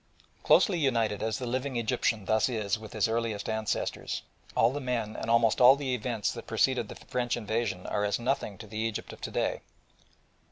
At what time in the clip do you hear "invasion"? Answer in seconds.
7.37-7.85